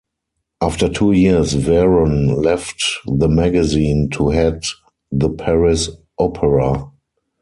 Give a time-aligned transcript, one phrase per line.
[0.63, 4.63] After two years Veron left the magazine to head
[5.11, 6.89] the Paris Opera.